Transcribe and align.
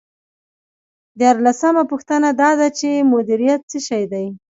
دیارلسمه 1.19 1.83
پوښتنه 1.91 2.29
دا 2.41 2.49
ده 2.59 2.67
چې 2.79 2.89
مدیریت 3.11 3.61
څه 3.71 3.77
شی 3.87 4.03
دی. 4.11 4.25